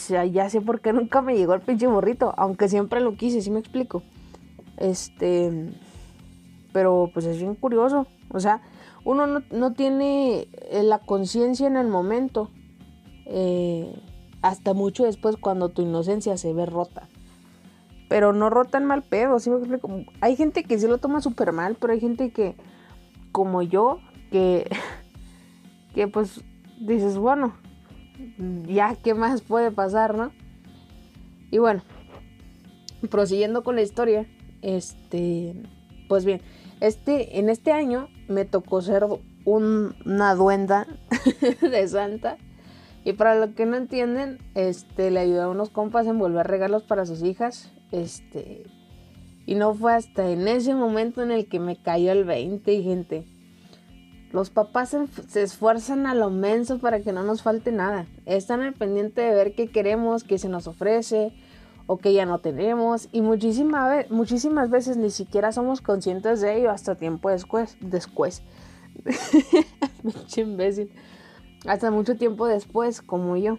ya 0.09 0.49
sé 0.49 0.61
por 0.61 0.81
qué 0.81 0.93
nunca 0.93 1.21
me 1.21 1.35
llegó 1.35 1.53
el 1.53 1.61
pinche 1.61 1.87
burrito, 1.87 2.33
aunque 2.37 2.69
siempre 2.69 3.01
lo 3.01 3.15
quise, 3.15 3.41
¿sí 3.41 3.51
me 3.51 3.59
explico? 3.59 4.03
Este, 4.77 5.71
pero 6.73 7.09
pues 7.13 7.25
es 7.25 7.39
bien 7.39 7.55
curioso, 7.55 8.07
o 8.29 8.39
sea, 8.39 8.61
uno 9.05 9.27
no, 9.27 9.73
tiene 9.73 10.47
eh, 10.71 10.83
la 10.83 10.99
conciencia 10.99 11.67
en 11.67 11.77
el 11.77 11.87
momento, 11.87 12.49
eh, 13.25 13.95
hasta 14.41 14.73
mucho 14.73 15.05
después 15.05 15.37
cuando 15.37 15.69
tu 15.69 15.83
inocencia 15.83 16.37
se 16.37 16.53
ve 16.53 16.65
rota. 16.65 17.07
Pero 18.09 18.33
no 18.33 18.49
rota 18.49 18.77
en 18.77 18.85
mal 18.85 19.03
pedo, 19.03 19.39
¿sí? 19.39 19.51
Hay 20.21 20.35
gente 20.35 20.63
que 20.63 20.77
sí 20.77 20.87
lo 20.87 20.97
toma 20.97 21.21
súper 21.21 21.51
mal, 21.51 21.75
pero 21.79 21.93
hay 21.93 21.99
gente 21.99 22.31
que, 22.31 22.55
como 23.31 23.61
yo, 23.61 23.99
que, 24.31 24.69
que 25.93 26.07
pues 26.07 26.43
dices, 26.79 27.17
bueno, 27.17 27.55
ya 28.67 28.95
qué 28.95 29.13
más 29.13 29.41
puede 29.41 29.71
pasar, 29.71 30.17
¿no? 30.17 30.31
Y 31.51 31.59
bueno, 31.59 31.83
prosiguiendo 33.09 33.63
con 33.63 33.75
la 33.75 33.81
historia, 33.81 34.27
este, 34.65 35.53
pues 36.09 36.25
bien, 36.25 36.41
este, 36.81 37.39
en 37.39 37.49
este 37.49 37.71
año 37.71 38.09
me 38.27 38.45
tocó 38.45 38.81
ser 38.81 39.05
una 39.45 40.35
duenda 40.35 40.87
de 41.61 41.87
Santa. 41.87 42.37
Y 43.03 43.13
para 43.13 43.35
los 43.35 43.51
que 43.51 43.67
no 43.67 43.77
entienden, 43.77 44.39
este, 44.55 45.11
le 45.11 45.19
ayudé 45.19 45.41
a 45.41 45.49
unos 45.49 45.69
compas 45.69 46.07
a 46.07 46.09
envolver 46.09 46.47
regalos 46.47 46.81
para 46.81 47.05
sus 47.05 47.21
hijas. 47.21 47.71
Este, 47.91 48.63
y 49.45 49.53
no 49.53 49.75
fue 49.75 49.93
hasta 49.93 50.31
en 50.31 50.47
ese 50.47 50.73
momento 50.73 51.21
en 51.21 51.29
el 51.29 51.47
que 51.47 51.59
me 51.59 51.79
cayó 51.79 52.11
el 52.11 52.25
20 52.25 52.73
y 52.73 52.83
gente. 52.83 53.25
Los 54.31 54.49
papás 54.49 54.97
se, 55.27 55.43
esfuerzan 55.43 56.07
a 56.07 56.15
lo 56.15 56.31
menso 56.31 56.79
para 56.79 56.99
que 57.01 57.13
no 57.13 57.21
nos 57.21 57.43
falte 57.43 57.71
nada. 57.71 58.07
Están 58.25 58.61
al 58.61 58.73
pendiente 58.73 59.21
de 59.21 59.35
ver 59.35 59.53
qué 59.53 59.67
queremos, 59.67 60.23
qué 60.23 60.39
se 60.39 60.49
nos 60.49 60.67
ofrece 60.67 61.31
o 61.87 61.97
qué 61.97 62.13
ya 62.13 62.25
no 62.25 62.39
tenemos. 62.39 63.09
Y 63.11 63.21
muchísimas 63.21 64.09
muchísimas 64.09 64.69
veces 64.69 64.97
ni 64.97 65.09
siquiera 65.09 65.51
somos 65.51 65.81
conscientes 65.81 66.41
de 66.41 66.57
ello 66.57 66.71
hasta 66.71 66.95
tiempo 66.95 67.29
después. 67.29 67.77
Después. 67.79 68.41
imbécil. 70.37 70.91
Hasta 71.67 71.91
mucho 71.91 72.15
tiempo 72.15 72.47
después, 72.47 73.01
como 73.01 73.37
yo. 73.37 73.57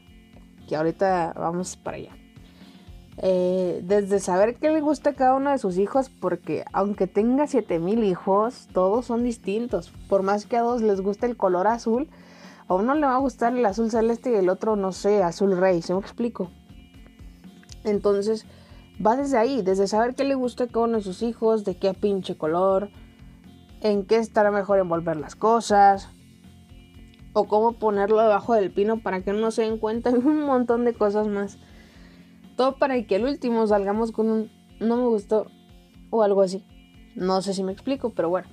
Que 0.68 0.76
ahorita 0.76 1.34
vamos 1.36 1.76
para 1.76 1.96
allá. 1.96 2.10
Eh, 3.18 3.80
desde 3.82 4.20
saber 4.20 4.56
qué 4.56 4.70
le 4.70 4.80
gusta 4.80 5.10
a 5.10 5.14
cada 5.14 5.34
uno 5.34 5.50
de 5.50 5.58
sus 5.58 5.78
hijos, 5.78 6.10
porque 6.10 6.64
aunque 6.72 7.06
tenga 7.06 7.46
7000 7.46 8.04
hijos, 8.04 8.68
todos 8.72 9.06
son 9.06 9.22
distintos. 9.24 9.90
Por 10.08 10.22
más 10.22 10.44
que 10.44 10.56
a 10.56 10.62
dos 10.62 10.82
les 10.82 11.00
guste 11.00 11.26
el 11.26 11.36
color 11.36 11.66
azul, 11.66 12.08
a 12.68 12.74
uno 12.74 12.94
le 12.94 13.06
va 13.06 13.14
a 13.14 13.18
gustar 13.18 13.56
el 13.56 13.64
azul 13.64 13.90
celeste 13.90 14.32
y 14.32 14.34
el 14.34 14.48
otro, 14.48 14.76
no 14.76 14.92
sé, 14.92 15.22
azul 15.22 15.56
rey, 15.56 15.80
¿se 15.82 15.94
me 15.94 16.00
explico? 16.00 16.50
Entonces, 17.86 18.44
va 19.04 19.16
desde 19.16 19.38
ahí, 19.38 19.62
desde 19.62 19.86
saber 19.86 20.14
qué 20.14 20.24
le 20.24 20.34
gusta 20.34 20.68
a 20.70 20.78
uno 20.78 20.98
de 20.98 21.02
sus 21.02 21.22
hijos, 21.22 21.64
de 21.64 21.76
qué 21.76 21.94
pinche 21.94 22.36
color, 22.36 22.90
en 23.80 24.04
qué 24.04 24.16
estará 24.16 24.50
mejor 24.50 24.78
envolver 24.78 25.16
las 25.16 25.36
cosas, 25.36 26.10
o 27.32 27.44
cómo 27.44 27.72
ponerlo 27.72 28.20
debajo 28.20 28.54
del 28.54 28.70
pino 28.70 28.98
para 28.98 29.22
que 29.22 29.32
no 29.32 29.50
se 29.50 29.62
den 29.62 29.78
cuenta, 29.78 30.10
y 30.10 30.14
un 30.14 30.42
montón 30.42 30.84
de 30.84 30.92
cosas 30.92 31.28
más. 31.28 31.58
Todo 32.56 32.76
para 32.76 33.02
que 33.04 33.16
al 33.16 33.24
último 33.24 33.66
salgamos 33.66 34.12
con 34.12 34.30
un 34.30 34.50
no 34.80 34.96
me 34.96 35.04
gustó. 35.04 35.46
O 36.10 36.22
algo 36.22 36.42
así. 36.42 36.64
No 37.14 37.42
sé 37.42 37.54
si 37.54 37.62
me 37.62 37.72
explico, 37.72 38.10
pero 38.10 38.28
bueno. 38.28 38.48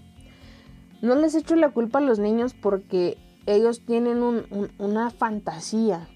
No 1.01 1.15
les 1.15 1.35
echo 1.35 1.55
la 1.55 1.69
culpa 1.69 1.99
a 1.99 2.01
los 2.01 2.19
niños 2.19 2.53
porque 2.53 3.17
ellos 3.45 3.85
tienen 3.85 4.23
una 4.77 5.09
fantasía, 5.09 6.07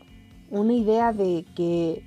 una 0.50 0.74
idea 0.74 1.12
de 1.12 1.46
que 1.56 2.04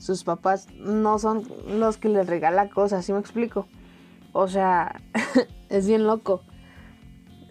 sus 0.00 0.24
papás 0.24 0.66
no 0.78 1.18
son 1.18 1.44
los 1.68 1.98
que 1.98 2.08
les 2.08 2.26
regalan 2.26 2.70
cosas, 2.70 3.04
¿sí 3.04 3.12
me 3.12 3.18
explico? 3.18 3.66
O 4.32 4.48
sea, 4.48 5.02
es 5.68 5.86
bien 5.86 6.06
loco. 6.06 6.42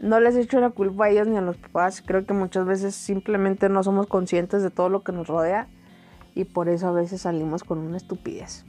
No 0.01 0.19
les 0.19 0.35
echo 0.35 0.59
la 0.59 0.71
culpa 0.71 1.05
a 1.05 1.09
ellos 1.09 1.27
ni 1.27 1.37
a 1.37 1.41
los 1.41 1.57
papás. 1.57 2.01
Creo 2.03 2.25
que 2.25 2.33
muchas 2.33 2.65
veces 2.65 2.95
simplemente 2.95 3.69
no 3.69 3.83
somos 3.83 4.07
conscientes 4.07 4.63
de 4.63 4.71
todo 4.71 4.89
lo 4.89 5.03
que 5.03 5.11
nos 5.11 5.27
rodea 5.27 5.67
y 6.33 6.45
por 6.45 6.69
eso 6.69 6.87
a 6.87 6.91
veces 6.91 7.21
salimos 7.21 7.63
con 7.63 7.77
una 7.77 7.97
estupidez. 7.97 8.65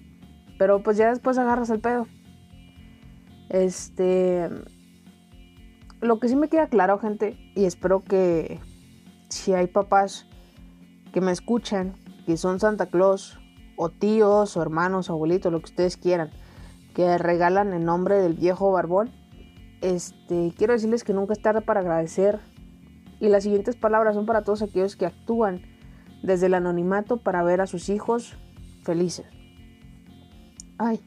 Pero 0.58 0.82
pues 0.82 0.98
ya 0.98 1.08
después 1.08 1.38
agarras 1.38 1.70
el 1.70 1.80
pedo. 1.80 2.06
Este. 3.48 4.50
Lo 6.02 6.20
que 6.20 6.28
sí 6.28 6.36
me 6.36 6.48
queda 6.48 6.66
claro, 6.66 6.98
gente, 6.98 7.38
y 7.54 7.64
espero 7.64 8.00
que 8.00 8.60
si 9.30 9.54
hay 9.54 9.68
papás 9.68 10.26
que 11.14 11.22
me 11.22 11.32
escuchan, 11.32 11.94
que 12.26 12.36
son 12.36 12.60
Santa 12.60 12.86
Claus, 12.86 13.39
o 13.82 13.88
tíos, 13.88 14.58
o 14.58 14.62
hermanos, 14.62 15.08
o 15.08 15.14
abuelitos, 15.14 15.50
lo 15.50 15.60
que 15.60 15.70
ustedes 15.70 15.96
quieran, 15.96 16.30
que 16.94 17.16
regalan 17.16 17.72
en 17.72 17.86
nombre 17.86 18.16
del 18.16 18.34
viejo 18.34 18.70
barbón, 18.70 19.10
este, 19.80 20.52
quiero 20.54 20.74
decirles 20.74 21.02
que 21.02 21.14
nunca 21.14 21.32
es 21.32 21.40
tarde 21.40 21.62
para 21.62 21.80
agradecer. 21.80 22.40
Y 23.20 23.30
las 23.30 23.44
siguientes 23.44 23.76
palabras 23.76 24.14
son 24.14 24.26
para 24.26 24.42
todos 24.42 24.60
aquellos 24.60 24.96
que 24.96 25.06
actúan 25.06 25.62
desde 26.22 26.46
el 26.46 26.54
anonimato 26.54 27.16
para 27.16 27.42
ver 27.42 27.62
a 27.62 27.66
sus 27.66 27.88
hijos 27.88 28.36
felices. 28.82 29.24
Ay, 30.76 31.00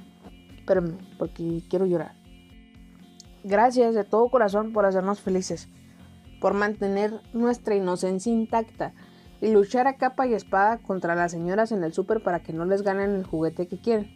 espérenme, 0.57 0.97
porque 1.19 1.61
quiero 1.69 1.85
llorar. 1.85 2.15
Gracias 3.43 3.93
de 3.93 4.03
todo 4.03 4.29
corazón 4.29 4.73
por 4.73 4.87
hacernos 4.87 5.19
felices, 5.19 5.69
por 6.41 6.55
mantener 6.55 7.21
nuestra 7.33 7.75
inocencia 7.75 8.33
intacta 8.33 8.95
y 9.43 9.51
luchar 9.51 9.87
a 9.87 9.97
capa 9.97 10.25
y 10.25 10.33
espada 10.33 10.77
contra 10.77 11.15
las 11.15 11.33
señoras 11.33 11.73
en 11.73 11.83
el 11.83 11.91
súper 11.91 12.23
para 12.23 12.39
que 12.39 12.53
no 12.53 12.63
les 12.63 12.81
ganen 12.81 13.11
el 13.11 13.25
juguete 13.25 13.67
que 13.67 13.77
quieren. 13.77 14.09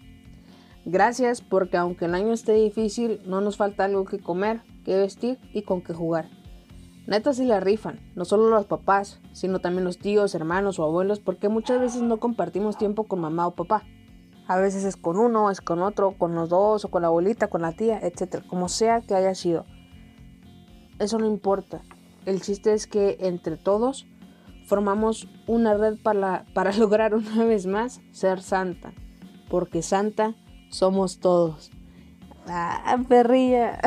Gracias 0.85 1.41
porque 1.41 1.75
aunque 1.75 2.05
el 2.05 2.15
año 2.15 2.31
esté 2.31 2.53
difícil, 2.53 3.19
no 3.25 3.41
nos 3.41 3.57
falta 3.57 3.83
algo 3.83 4.05
que 4.05 4.19
comer, 4.19 4.61
que 4.85 4.95
vestir 4.95 5.37
y 5.51 5.63
con 5.63 5.81
que 5.81 5.93
jugar. 5.93 6.29
Neta 7.07 7.33
si 7.33 7.43
la 7.43 7.59
rifan, 7.59 7.99
no 8.15 8.23
solo 8.23 8.49
los 8.49 8.67
papás, 8.67 9.19
sino 9.33 9.59
también 9.59 9.83
los 9.83 9.97
tíos, 9.97 10.33
hermanos 10.33 10.79
o 10.79 10.85
abuelos, 10.85 11.19
porque 11.19 11.49
muchas 11.49 11.81
veces 11.81 12.03
no 12.03 12.21
compartimos 12.21 12.77
tiempo 12.77 13.03
con 13.03 13.19
mamá 13.19 13.47
o 13.47 13.51
papá. 13.55 13.83
A 14.47 14.55
veces 14.55 14.85
es 14.85 14.95
con 14.95 15.17
uno, 15.17 15.51
es 15.51 15.59
con 15.59 15.81
otro, 15.81 16.13
con 16.17 16.35
los 16.35 16.47
dos, 16.47 16.85
o 16.85 16.89
con 16.89 17.01
la 17.01 17.09
abuelita, 17.09 17.49
con 17.49 17.63
la 17.63 17.73
tía, 17.73 17.99
etc. 18.01 18.45
Como 18.47 18.69
sea 18.69 19.01
que 19.01 19.13
haya 19.13 19.35
sido. 19.35 19.65
Eso 20.99 21.19
no 21.19 21.25
importa. 21.25 21.81
El 22.25 22.41
chiste 22.41 22.71
es 22.71 22.87
que 22.87 23.17
entre 23.19 23.57
todos 23.57 24.07
formamos 24.67 25.27
una 25.47 25.73
red 25.73 25.97
para, 25.97 26.45
para 26.53 26.71
lograr 26.77 27.15
una 27.15 27.43
vez 27.45 27.65
más 27.65 28.01
ser 28.11 28.41
santa. 28.41 28.93
Porque 29.49 29.81
santa 29.81 30.35
somos 30.69 31.19
todos. 31.19 31.71
Ah, 32.47 32.97
perrilla. 33.07 33.79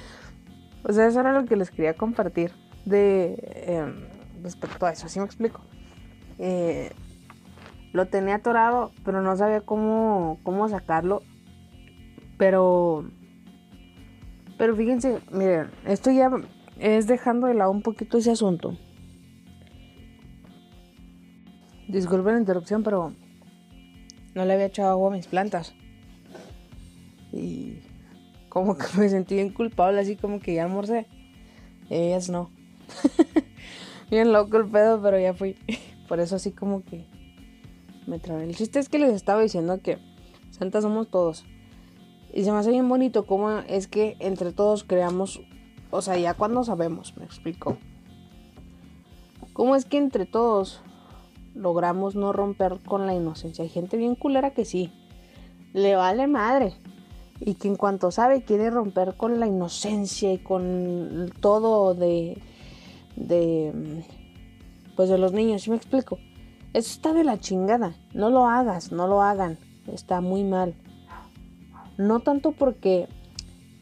o 0.84 0.92
sea, 0.92 1.06
eso 1.06 1.20
era 1.20 1.32
lo 1.32 1.44
que 1.44 1.56
les 1.56 1.70
quería 1.70 1.94
compartir 1.94 2.52
de 2.84 3.36
em, 3.66 4.42
respecto 4.42 4.86
a 4.86 4.92
eso. 4.92 5.06
Así 5.06 5.18
me 5.18 5.26
explico. 5.26 5.60
Eh, 6.38 6.90
lo 7.92 8.06
tenía 8.06 8.36
atorado, 8.36 8.92
pero 9.04 9.20
no 9.20 9.36
sabía 9.36 9.60
cómo, 9.60 10.38
cómo 10.42 10.68
sacarlo. 10.68 11.22
Pero, 12.38 13.04
pero 14.56 14.74
fíjense, 14.74 15.20
miren, 15.30 15.70
esto 15.84 16.10
ya 16.10 16.30
es 16.78 17.06
dejando 17.06 17.46
de 17.46 17.54
lado 17.54 17.70
un 17.70 17.82
poquito 17.82 18.16
ese 18.16 18.30
asunto. 18.30 18.76
Disculpen 21.92 22.32
la 22.32 22.40
interrupción, 22.40 22.82
pero 22.82 23.12
no 24.34 24.44
le 24.46 24.54
había 24.54 24.64
echado 24.64 24.92
agua 24.92 25.10
a 25.10 25.16
mis 25.16 25.26
plantas. 25.26 25.74
Y 27.30 27.80
como 28.48 28.78
que 28.78 28.86
me 28.96 29.10
sentí 29.10 29.34
bien 29.34 29.52
culpable, 29.52 30.00
así 30.00 30.16
como 30.16 30.40
que 30.40 30.54
ya 30.54 30.64
almorcé. 30.64 31.06
ellas 31.90 32.30
no. 32.30 32.50
bien 34.10 34.32
loco 34.32 34.56
el 34.56 34.68
pedo, 34.68 35.02
pero 35.02 35.18
ya 35.18 35.34
fui. 35.34 35.54
Por 36.08 36.18
eso 36.18 36.36
así 36.36 36.50
como 36.50 36.82
que 36.82 37.04
me 38.06 38.18
trabé. 38.18 38.44
El 38.44 38.56
chiste 38.56 38.78
es 38.78 38.88
que 38.88 38.98
les 38.98 39.12
estaba 39.12 39.42
diciendo 39.42 39.78
que 39.82 39.98
Santa 40.50 40.80
somos 40.80 41.10
todos. 41.10 41.44
Y 42.32 42.44
se 42.44 42.52
me 42.52 42.56
hace 42.56 42.70
bien 42.70 42.88
bonito 42.88 43.26
cómo 43.26 43.50
es 43.50 43.86
que 43.86 44.16
entre 44.18 44.52
todos 44.52 44.84
creamos, 44.84 45.42
o 45.90 46.00
sea, 46.00 46.16
ya 46.16 46.32
cuando 46.32 46.64
sabemos, 46.64 47.14
me 47.18 47.26
explico. 47.26 47.76
¿Cómo 49.52 49.76
es 49.76 49.84
que 49.84 49.98
entre 49.98 50.24
todos 50.24 50.80
logramos 51.54 52.14
no 52.14 52.32
romper 52.32 52.78
con 52.84 53.06
la 53.06 53.14
inocencia? 53.14 53.62
Hay 53.62 53.70
gente 53.70 53.96
bien 53.96 54.14
culera 54.14 54.50
que 54.50 54.64
sí. 54.64 54.92
Le 55.72 55.96
vale 55.96 56.26
madre 56.26 56.74
y 57.40 57.54
que 57.54 57.68
en 57.68 57.76
cuanto 57.76 58.10
sabe 58.10 58.42
quiere 58.42 58.70
romper 58.70 59.14
con 59.16 59.40
la 59.40 59.46
inocencia 59.46 60.32
y 60.32 60.38
con 60.38 61.32
todo 61.40 61.94
de 61.94 62.40
de 63.16 64.02
pues 64.96 65.08
de 65.08 65.18
los 65.18 65.32
niños, 65.32 65.62
¿sí 65.62 65.70
me 65.70 65.76
explico? 65.76 66.18
Eso 66.72 66.90
está 66.90 67.12
de 67.12 67.24
la 67.24 67.38
chingada. 67.38 67.94
No 68.14 68.30
lo 68.30 68.46
hagas, 68.46 68.92
no 68.92 69.06
lo 69.06 69.22
hagan. 69.22 69.58
Está 69.86 70.20
muy 70.20 70.44
mal. 70.44 70.74
No 71.98 72.20
tanto 72.20 72.52
porque 72.52 73.08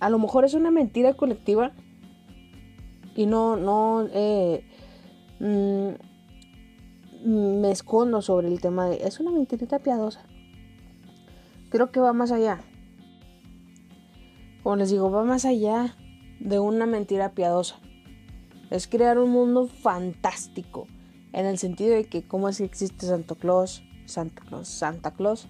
a 0.01 0.11
lo 0.11 0.19
mejor 0.19 0.45
es 0.45 0.55
una 0.55 0.71
mentira 0.71 1.15
colectiva 1.15 1.73
y 3.15 3.27
no 3.27 3.57
no 3.57 4.07
eh, 4.13 4.65
mm, 5.41 6.10
me 7.25 7.71
escondo 7.71 8.23
sobre 8.23 8.49
el 8.49 8.61
tema 8.61 8.87
de 8.87 9.07
es 9.07 9.21
una 9.21 9.31
mentirita 9.31 9.79
piadosa. 9.79 10.23
Creo 11.71 11.91
que 11.91 12.01
va 12.01 12.13
más 12.13 12.33
allá 12.33 12.61
como 14.63 14.77
les 14.77 14.91
digo, 14.91 15.11
va 15.11 15.25
más 15.25 15.45
allá 15.45 15.97
de 16.39 16.59
una 16.59 16.87
mentira 16.87 17.33
piadosa. 17.33 17.77
Es 18.71 18.87
crear 18.87 19.19
un 19.19 19.31
mundo 19.31 19.67
fantástico. 19.67 20.87
En 21.33 21.47
el 21.47 21.59
sentido 21.59 21.95
de 21.95 22.05
que 22.05 22.23
cómo 22.23 22.49
es 22.49 22.59
que 22.59 22.65
existe 22.65 23.07
Santa 23.07 23.35
Claus, 23.35 23.83
Santa 24.05 24.43
Claus, 24.43 24.69
Santa 24.69 25.13
Claus, 25.13 25.49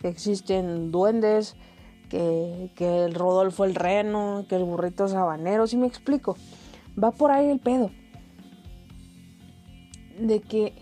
que 0.00 0.08
existen 0.08 0.90
duendes, 0.90 1.56
que, 2.08 2.72
que 2.76 3.04
el 3.04 3.14
Rodolfo 3.14 3.64
el 3.64 3.74
reno, 3.74 4.46
que 4.48 4.56
el 4.56 4.64
burrito 4.64 5.06
sabanero, 5.08 5.66
si 5.66 5.76
me 5.76 5.86
explico. 5.86 6.36
Va 7.02 7.10
por 7.10 7.30
ahí 7.30 7.50
el 7.50 7.60
pedo. 7.60 7.90
De 10.18 10.40
que 10.40 10.74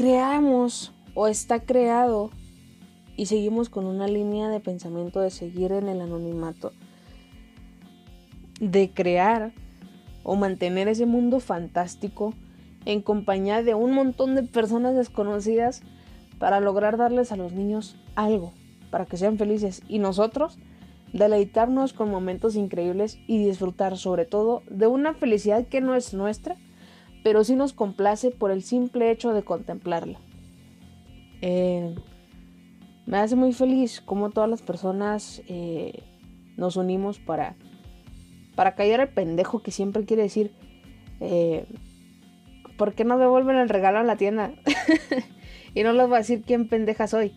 creamos 0.00 0.94
o 1.12 1.28
está 1.28 1.60
creado 1.60 2.30
y 3.18 3.26
seguimos 3.26 3.68
con 3.68 3.84
una 3.84 4.08
línea 4.08 4.48
de 4.48 4.58
pensamiento 4.58 5.20
de 5.20 5.28
seguir 5.28 5.72
en 5.72 5.88
el 5.88 6.00
anonimato, 6.00 6.72
de 8.60 8.94
crear 8.94 9.52
o 10.22 10.36
mantener 10.36 10.88
ese 10.88 11.04
mundo 11.04 11.38
fantástico 11.38 12.32
en 12.86 13.02
compañía 13.02 13.62
de 13.62 13.74
un 13.74 13.92
montón 13.92 14.36
de 14.36 14.42
personas 14.42 14.94
desconocidas 14.94 15.82
para 16.38 16.60
lograr 16.60 16.96
darles 16.96 17.30
a 17.30 17.36
los 17.36 17.52
niños 17.52 17.96
algo, 18.14 18.54
para 18.90 19.04
que 19.04 19.18
sean 19.18 19.36
felices 19.36 19.82
y 19.86 19.98
nosotros 19.98 20.56
deleitarnos 21.12 21.92
con 21.92 22.10
momentos 22.10 22.56
increíbles 22.56 23.18
y 23.26 23.36
disfrutar 23.44 23.98
sobre 23.98 24.24
todo 24.24 24.62
de 24.70 24.86
una 24.86 25.12
felicidad 25.12 25.66
que 25.66 25.82
no 25.82 25.94
es 25.94 26.14
nuestra, 26.14 26.56
pero 27.22 27.44
sí 27.44 27.56
nos 27.56 27.72
complace 27.72 28.30
por 28.30 28.50
el 28.50 28.62
simple 28.62 29.10
hecho 29.10 29.32
de 29.32 29.42
contemplarla. 29.42 30.18
Eh, 31.42 31.94
me 33.06 33.18
hace 33.18 33.36
muy 33.36 33.52
feliz 33.52 34.00
como 34.00 34.30
todas 34.30 34.48
las 34.48 34.62
personas 34.62 35.42
eh, 35.48 36.02
nos 36.56 36.76
unimos 36.76 37.18
para, 37.18 37.56
para 38.54 38.74
callar 38.74 39.00
al 39.00 39.08
pendejo 39.08 39.62
que 39.62 39.70
siempre 39.70 40.04
quiere 40.04 40.22
decir, 40.22 40.52
eh, 41.20 41.66
¿por 42.76 42.94
qué 42.94 43.04
no 43.04 43.18
devuelven 43.18 43.56
el 43.56 43.68
regalo 43.68 43.98
a 43.98 44.04
la 44.04 44.16
tienda? 44.16 44.52
y 45.74 45.82
no 45.82 45.92
les 45.92 46.06
voy 46.06 46.16
a 46.16 46.18
decir 46.18 46.42
quién 46.42 46.68
pendeja 46.68 47.06
soy. 47.06 47.32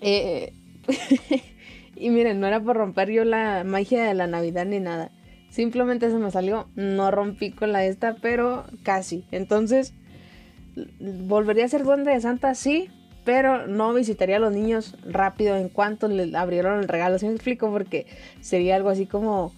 Y 1.96 2.10
miren, 2.10 2.40
no 2.40 2.46
era 2.46 2.60
por 2.60 2.76
romper 2.76 3.10
yo 3.10 3.24
la 3.24 3.64
magia 3.64 4.04
de 4.04 4.14
la 4.14 4.26
Navidad 4.26 4.66
ni 4.66 4.80
nada. 4.80 5.10
Simplemente 5.56 6.10
se 6.10 6.18
me 6.18 6.30
salió. 6.30 6.68
No 6.74 7.10
rompí 7.10 7.50
con 7.50 7.72
la 7.72 7.82
esta, 7.86 8.16
pero 8.20 8.66
casi. 8.82 9.24
Entonces, 9.30 9.94
¿volvería 11.00 11.64
a 11.64 11.68
ser 11.68 11.82
duende 11.82 12.12
de 12.12 12.20
Santa? 12.20 12.54
Sí, 12.54 12.90
pero 13.24 13.66
no 13.66 13.94
visitaría 13.94 14.36
a 14.36 14.38
los 14.38 14.52
niños 14.52 14.98
rápido 15.08 15.56
en 15.56 15.70
cuanto 15.70 16.08
le 16.08 16.36
abrieron 16.36 16.80
el 16.80 16.88
regalo. 16.88 17.18
¿Sí 17.18 17.24
me 17.24 17.32
explico? 17.32 17.70
Porque 17.70 18.04
sería 18.42 18.76
algo 18.76 18.90
así 18.90 19.06
como 19.06 19.54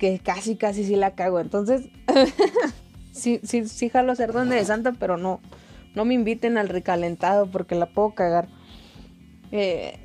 que 0.00 0.18
casi, 0.18 0.56
casi 0.56 0.82
sí 0.82 0.96
la 0.96 1.14
cago. 1.14 1.38
Entonces, 1.38 1.90
sí, 3.12 3.38
sí, 3.44 3.68
sí 3.68 3.90
jalo 3.90 4.16
ser 4.16 4.32
donde 4.32 4.56
de 4.56 4.64
santa, 4.64 4.94
pero 4.98 5.16
no, 5.16 5.38
no 5.94 6.04
me 6.04 6.14
inviten 6.14 6.58
al 6.58 6.68
recalentado 6.68 7.46
porque 7.46 7.76
la 7.76 7.86
puedo 7.86 8.16
cagar. 8.16 8.48
Eh, 9.52 9.96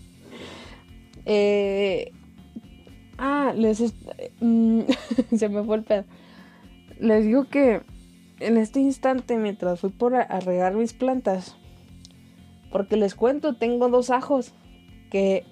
eh, 1.26 2.12
ah, 3.18 3.52
les... 3.54 3.94
Mm, 4.40 4.82
se 5.36 5.48
me 5.48 5.62
fue 5.64 5.76
el 5.76 5.84
pedo. 5.84 6.04
Les 7.00 7.24
digo 7.24 7.44
que 7.48 7.82
en 8.40 8.56
este 8.56 8.80
instante, 8.80 9.36
mientras 9.36 9.80
fui 9.80 9.90
por 9.90 10.14
a, 10.14 10.40
regar 10.40 10.74
mis 10.74 10.92
plantas, 10.92 11.56
porque 12.70 12.96
les 12.96 13.14
cuento, 13.14 13.54
tengo 13.54 13.88
dos 13.88 14.10
ajos 14.10 14.52
que... 15.10 15.44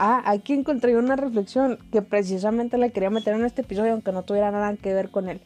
Ah, 0.00 0.22
aquí 0.26 0.52
encontré 0.52 0.96
una 0.96 1.16
reflexión 1.16 1.76
que 1.90 2.02
precisamente 2.02 2.78
la 2.78 2.88
quería 2.90 3.10
meter 3.10 3.34
en 3.34 3.44
este 3.44 3.62
episodio, 3.62 3.92
aunque 3.92 4.12
no 4.12 4.22
tuviera 4.22 4.52
nada 4.52 4.76
que 4.76 4.94
ver 4.94 5.10
con 5.10 5.28
él. 5.28 5.40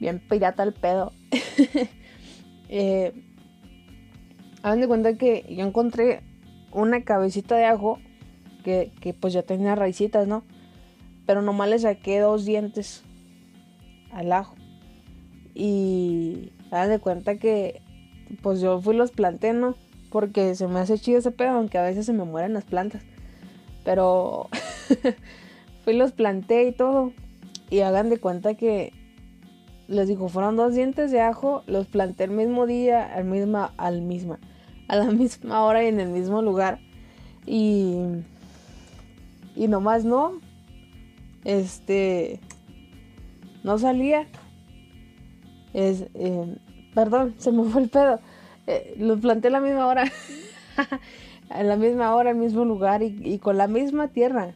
Bien 0.00 0.20
pirata 0.28 0.62
el 0.62 0.74
pedo. 0.74 1.12
eh, 2.68 3.14
de 4.62 4.86
cuenta 4.86 5.16
que 5.16 5.46
yo 5.48 5.64
encontré 5.64 6.20
una 6.72 7.04
cabecita 7.04 7.56
de 7.56 7.64
ajo 7.64 7.98
que, 8.64 8.92
que 9.00 9.14
pues 9.14 9.32
ya 9.32 9.42
tenía 9.42 9.74
raicitas, 9.74 10.26
¿no? 10.26 10.44
Pero 11.26 11.42
nomás 11.42 11.68
le 11.68 11.78
saqué 11.78 12.20
dos 12.20 12.44
dientes 12.44 13.02
al 14.12 14.32
ajo. 14.32 14.54
Y 15.54 16.52
hagan 16.70 16.90
de 16.90 16.98
cuenta 16.98 17.36
que 17.36 17.82
pues 18.42 18.60
yo 18.60 18.80
fui 18.80 18.96
los 18.96 19.10
planté, 19.10 19.52
¿no? 19.52 19.74
Porque 20.10 20.54
se 20.54 20.66
me 20.68 20.80
hace 20.80 20.98
chido 20.98 21.18
ese 21.18 21.30
pedo, 21.30 21.50
aunque 21.50 21.78
a 21.78 21.82
veces 21.82 22.06
se 22.06 22.12
me 22.12 22.24
mueren 22.24 22.54
las 22.54 22.64
plantas. 22.64 23.02
Pero 23.84 24.48
fui 25.84 25.94
los 25.94 26.12
planté 26.12 26.66
y 26.66 26.72
todo. 26.72 27.12
Y 27.70 27.80
hagan 27.80 28.10
de 28.10 28.18
cuenta 28.18 28.54
que 28.54 28.92
les 29.88 30.08
digo, 30.08 30.28
fueron 30.28 30.56
dos 30.56 30.74
dientes 30.74 31.10
de 31.10 31.20
ajo, 31.20 31.62
los 31.66 31.86
planté 31.86 32.24
el 32.24 32.30
mismo 32.30 32.66
día, 32.66 33.04
al 33.04 33.24
misma, 33.24 33.74
al 33.76 34.00
misma, 34.02 34.38
a 34.88 34.96
la 34.96 35.04
misma 35.10 35.64
hora 35.64 35.84
y 35.84 35.88
en 35.88 36.00
el 36.00 36.08
mismo 36.08 36.42
lugar. 36.42 36.78
Y, 37.46 37.96
y 39.54 39.68
nomás 39.68 40.04
no, 40.04 40.40
este, 41.44 42.40
no 43.62 43.78
salía. 43.78 44.26
Es, 45.72 46.06
eh, 46.14 46.56
perdón, 46.94 47.34
se 47.38 47.52
me 47.52 47.64
fue 47.64 47.82
el 47.82 47.88
pedo. 47.88 48.20
Eh, 48.66 48.94
los 48.98 49.20
planté 49.20 49.48
a 49.48 49.52
la 49.52 49.60
misma 49.60 49.86
hora, 49.86 50.04
a 51.50 51.62
la 51.62 51.76
misma 51.76 52.14
hora, 52.14 52.30
el 52.30 52.36
mismo 52.36 52.64
lugar 52.64 53.02
y, 53.02 53.20
y 53.22 53.38
con 53.38 53.58
la 53.58 53.68
misma 53.68 54.08
tierra. 54.08 54.54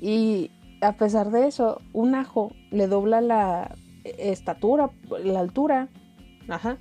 Y 0.00 0.50
a 0.80 0.92
pesar 0.92 1.30
de 1.30 1.46
eso, 1.46 1.80
un 1.92 2.14
ajo 2.14 2.52
le 2.70 2.86
dobla 2.86 3.20
la 3.20 3.74
estatura, 4.04 4.90
la 5.22 5.40
altura, 5.40 5.88
ajá, 6.48 6.78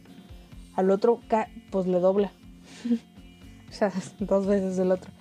al 0.75 0.91
otro 0.91 1.19
pues 1.71 1.87
le 1.87 1.99
dobla. 1.99 2.31
o 3.69 3.71
sea, 3.71 3.91
dos 4.19 4.45
veces 4.45 4.79
el 4.79 4.91
otro. 4.91 5.11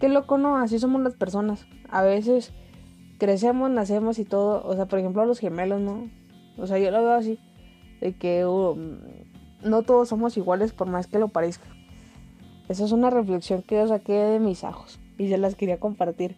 Qué 0.00 0.08
loco, 0.08 0.38
¿no? 0.38 0.56
Así 0.56 0.78
somos 0.78 1.02
las 1.02 1.14
personas. 1.14 1.66
A 1.88 2.02
veces 2.02 2.52
crecemos, 3.22 3.70
nacemos 3.70 4.18
y 4.18 4.24
todo. 4.24 4.66
O 4.66 4.74
sea, 4.74 4.86
por 4.86 4.98
ejemplo, 4.98 5.24
los 5.24 5.38
gemelos, 5.38 5.80
¿no? 5.80 6.10
O 6.58 6.66
sea, 6.66 6.80
yo 6.80 6.90
lo 6.90 7.04
veo 7.04 7.12
así. 7.12 7.38
De 8.00 8.14
que 8.14 8.44
um, 8.44 8.98
no 9.62 9.82
todos 9.84 10.08
somos 10.08 10.36
iguales 10.36 10.72
por 10.72 10.88
más 10.88 11.06
que 11.06 11.20
lo 11.20 11.28
parezca. 11.28 11.68
Esa 12.68 12.84
es 12.84 12.90
una 12.90 13.10
reflexión 13.10 13.62
que 13.62 13.76
yo 13.76 13.86
saqué 13.86 14.14
de 14.14 14.40
mis 14.40 14.64
ajos. 14.64 14.98
Y 15.18 15.28
se 15.28 15.38
las 15.38 15.54
quería 15.54 15.78
compartir. 15.78 16.34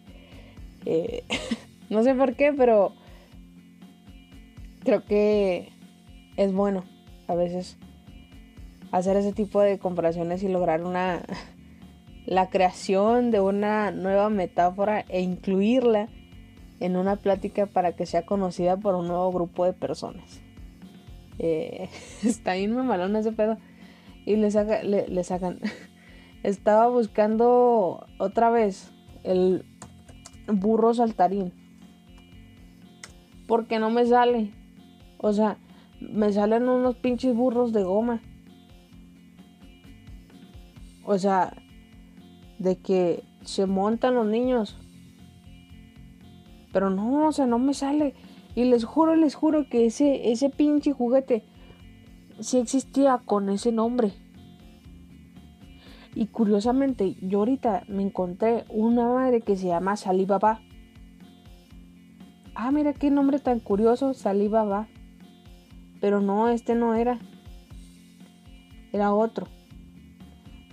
Eh, 0.85 1.23
no 1.89 2.03
sé 2.03 2.13
por 2.13 2.35
qué, 2.35 2.53
pero 2.53 2.91
creo 4.83 5.03
que 5.05 5.69
es 6.37 6.53
bueno 6.53 6.83
a 7.27 7.33
veces 7.33 7.77
hacer 8.91 9.17
ese 9.17 9.33
tipo 9.33 9.59
de 9.59 9.79
comparaciones 9.79 10.43
y 10.43 10.49
lograr 10.49 10.83
una 10.83 11.23
la 12.27 12.51
creación 12.51 13.31
de 13.31 13.41
una 13.41 13.89
nueva 13.89 14.29
metáfora 14.29 15.03
e 15.09 15.21
incluirla 15.21 16.09
en 16.79 16.97
una 16.97 17.15
plática 17.15 17.65
para 17.65 17.95
que 17.95 18.05
sea 18.05 18.25
conocida 18.25 18.77
por 18.77 18.95
un 18.95 19.07
nuevo 19.07 19.31
grupo 19.31 19.65
de 19.65 19.73
personas. 19.73 20.41
Eh, 21.39 21.89
está 22.23 22.53
bien 22.53 22.73
mamalón 22.73 23.15
ese 23.15 23.31
pedo. 23.31 23.57
Y 24.25 24.37
le, 24.37 24.49
saca, 24.51 24.83
le, 24.83 25.23
sacan. 25.23 25.59
Estaba 26.43 26.87
buscando 26.87 28.05
otra 28.17 28.49
vez 28.49 28.91
el 29.23 29.65
burro 30.47 30.93
saltarín. 30.93 31.53
Porque 33.47 33.79
no 33.79 33.89
me 33.89 34.05
sale. 34.05 34.51
O 35.19 35.31
sea, 35.33 35.57
me 35.99 36.33
salen 36.33 36.67
unos 36.67 36.95
pinches 36.95 37.35
burros 37.35 37.71
de 37.71 37.83
goma. 37.83 38.21
O 41.03 41.17
sea, 41.19 41.53
de 42.57 42.77
que 42.77 43.23
se 43.43 43.67
montan 43.67 44.15
los 44.15 44.25
niños. 44.25 44.75
Pero 46.75 46.89
no, 46.89 47.27
o 47.27 47.31
sea, 47.31 47.45
no 47.45 47.57
me 47.57 47.73
sale. 47.73 48.15
Y 48.53 48.65
les 48.65 48.83
juro, 48.83 49.15
les 49.15 49.33
juro 49.33 49.69
que 49.69 49.85
ese, 49.85 50.33
ese 50.33 50.49
pinche 50.49 50.91
juguete 50.91 51.45
sí 52.41 52.57
existía 52.57 53.21
con 53.23 53.47
ese 53.47 53.71
nombre. 53.71 54.11
Y 56.15 56.27
curiosamente, 56.27 57.15
yo 57.21 57.39
ahorita 57.39 57.83
me 57.87 58.03
encontré 58.03 58.65
una 58.67 59.07
madre 59.07 59.39
que 59.39 59.55
se 59.55 59.67
llama 59.67 59.95
Salibaba. 59.95 60.59
Ah, 62.55 62.73
mira 62.73 62.91
qué 62.91 63.09
nombre 63.09 63.39
tan 63.39 63.61
curioso, 63.61 64.13
Salibaba. 64.13 64.89
Pero 66.01 66.19
no, 66.19 66.49
este 66.49 66.75
no 66.75 66.93
era. 66.93 67.19
Era 68.91 69.13
otro. 69.13 69.47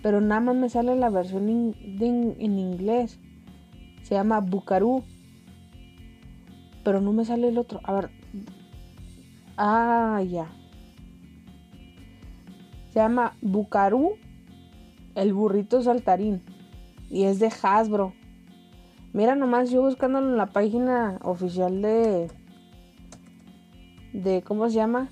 Pero 0.02 0.20
nada 0.20 0.40
más 0.40 0.56
me 0.56 0.68
sale 0.68 0.96
la 0.96 1.10
versión 1.10 1.48
en 1.48 2.58
inglés. 2.58 3.20
Se 4.02 4.16
llama 4.16 4.40
Bucarú. 4.40 5.04
Pero 6.84 7.00
no 7.00 7.12
me 7.12 7.24
sale 7.24 7.48
el 7.48 7.58
otro. 7.58 7.80
A 7.84 7.92
ver. 7.92 8.10
Ah, 9.56 10.22
ya. 10.28 10.48
Se 12.90 12.98
llama 12.98 13.36
Bucarú. 13.40 14.12
El 15.14 15.34
burrito 15.34 15.82
saltarín. 15.82 16.42
Y 17.10 17.24
es 17.24 17.38
de 17.38 17.52
Hasbro. 17.62 18.14
Mira 19.12 19.34
nomás, 19.34 19.70
yo 19.70 19.82
buscándolo 19.82 20.30
en 20.30 20.38
la 20.38 20.46
página 20.46 21.18
oficial 21.22 21.82
de. 21.82 22.30
de 24.14 24.42
¿cómo 24.42 24.70
se 24.70 24.76
llama? 24.76 25.10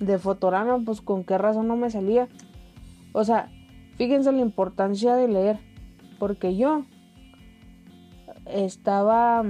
De 0.00 0.18
Fotorama, 0.18 0.78
pues 0.84 1.00
con 1.00 1.24
qué 1.24 1.38
razón 1.38 1.66
no 1.66 1.76
me 1.76 1.90
salía. 1.90 2.28
O 3.12 3.24
sea, 3.24 3.50
fíjense 3.96 4.30
la 4.32 4.40
importancia 4.40 5.16
de 5.16 5.28
leer. 5.28 5.58
Porque 6.18 6.56
yo 6.56 6.84
estaba. 8.44 9.42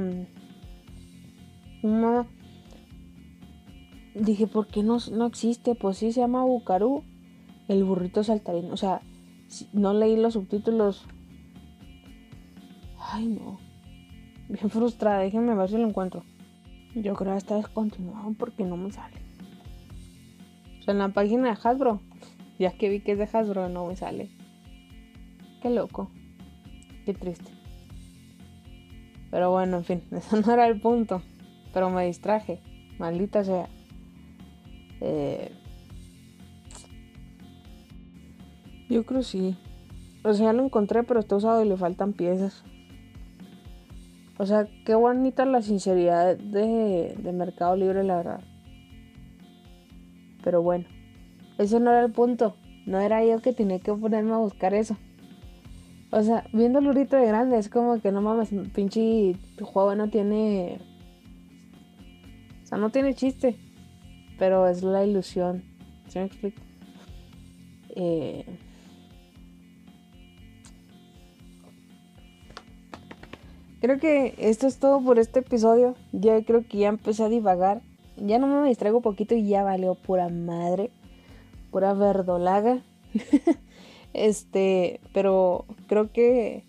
Dije, 4.15 4.47
¿por 4.47 4.67
qué 4.67 4.83
no, 4.83 4.99
no 5.13 5.27
existe? 5.27 5.75
Pues 5.75 5.99
sí, 5.99 6.11
se 6.11 6.21
llama 6.21 6.45
Bucarú, 6.45 7.05
el 7.69 7.85
burrito 7.85 8.25
saltarín. 8.25 8.71
O 8.73 8.77
sea, 8.77 9.03
no 9.73 9.93
leí 9.93 10.17
los 10.17 10.35
subtítulos. 10.35 11.07
Ay, 12.99 13.27
no. 13.27 13.59
Bien 14.49 14.71
frustrada, 14.71 15.19
déjenme 15.19 15.55
ver 15.55 15.69
si 15.69 15.77
lo 15.77 15.87
encuentro. 15.87 16.25
Yo 16.95 17.15
creo 17.15 17.33
que 17.33 17.39
está 17.39 17.57
descontinuado 17.57 18.33
porque 18.39 18.65
no 18.65 18.77
me 18.77 18.91
sale. 18.91 19.17
O 20.81 20.83
sea, 20.83 20.93
en 20.93 20.99
la 20.99 21.09
página 21.09 21.51
de 21.51 21.59
Hasbro. 21.63 22.01
Ya 22.59 22.71
que 22.71 22.89
vi 22.89 23.01
que 23.01 23.13
es 23.13 23.19
de 23.19 23.29
Hasbro, 23.31 23.69
no 23.69 23.87
me 23.87 23.97
sale. 23.97 24.31
Qué 25.61 25.69
loco. 25.69 26.11
Qué 27.05 27.13
triste. 27.13 27.51
Pero 29.31 29.51
bueno, 29.51 29.77
en 29.79 29.85
fin, 29.85 30.03
eso 30.11 30.41
no 30.41 30.53
era 30.53 30.67
el 30.67 30.81
punto. 30.81 31.21
Pero 31.77 31.91
me 31.91 32.07
distraje. 32.07 32.59
Maldita 32.99 33.45
sea. 33.45 33.69
Eh, 35.03 35.53
yo 38.89 39.05
creo 39.05 39.23
sí. 39.23 39.59
O 40.25 40.33
sea, 40.33 40.55
lo 40.55 40.65
encontré, 40.65 41.03
pero 41.03 41.21
está 41.21 41.37
usado 41.37 41.63
y 41.63 41.69
le 41.69 41.77
faltan 41.77 42.15
piezas. 42.15 42.65
O 44.39 44.47
sea, 44.47 44.67
qué 44.87 44.95
bonita 44.95 45.45
la 45.45 45.61
sinceridad 45.61 46.39
de, 46.39 47.15
de 47.19 47.33
Mercado 47.33 47.77
Libre, 47.77 48.05
la 48.05 48.17
verdad. 48.17 48.41
Pero 50.43 50.63
bueno, 50.63 50.87
ese 51.59 51.79
no 51.79 51.91
era 51.91 52.07
el 52.07 52.11
punto. 52.11 52.57
No 52.87 53.01
era 53.01 53.23
yo 53.23 53.43
que 53.43 53.53
tenía 53.53 53.81
que 53.81 53.93
ponerme 53.93 54.33
a 54.33 54.39
buscar 54.39 54.73
eso. 54.73 54.97
O 56.11 56.23
sea, 56.23 56.47
viéndolo 56.55 56.89
ahorita 56.89 57.19
de 57.19 57.27
grande, 57.27 57.59
es 57.59 57.69
como 57.69 58.01
que 58.01 58.13
no 58.13 58.23
mames, 58.23 58.49
pinche 58.73 59.37
juego 59.61 59.95
no 59.95 60.09
tiene. 60.09 60.96
No 62.77 62.91
tiene 62.91 63.15
chiste. 63.15 63.57
Pero 64.39 64.67
es 64.69 64.83
la 64.83 65.05
ilusión. 65.05 65.65
¿Se 66.09 66.21
me 66.21 66.27
explica? 66.27 66.63
Eh, 67.91 68.45
Creo 73.87 74.01
que 74.01 74.35
esto 74.39 74.67
es 74.67 74.79
todo 74.79 75.01
por 75.01 75.19
este 75.19 75.41
episodio. 75.41 75.95
Ya 76.11 76.43
creo 76.43 76.67
que 76.67 76.79
ya 76.79 76.89
empecé 76.89 77.23
a 77.23 77.29
divagar. 77.29 77.83
Ya 78.17 78.39
no 78.39 78.49
me 78.49 78.67
distraigo 78.67 79.01
poquito 79.01 79.37
y 79.37 79.47
ya 79.47 79.63
valió 79.63 79.95
pura 79.95 80.29
madre. 80.29 80.91
Pura 81.71 81.95
verdolaga. 81.95 82.83
Este, 84.13 85.01
pero 85.13 85.67
creo 85.89 86.11
que 86.11 86.65